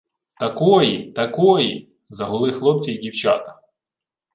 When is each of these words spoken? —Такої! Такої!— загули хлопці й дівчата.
—Такої! 0.39 1.11
Такої!— 1.11 1.89
загули 2.09 2.51
хлопці 2.51 2.91
й 2.91 2.97
дівчата. 2.97 3.61